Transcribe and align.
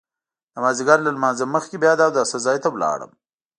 د 0.53 0.55
مازیګر 0.63 0.99
له 1.03 1.11
لمانځه 1.15 1.45
مخکې 1.55 1.75
بیا 1.83 1.93
د 1.95 2.01
اوداسه 2.07 2.37
ځای 2.45 2.57
ته 2.63 2.69
لاړم. 2.83 3.11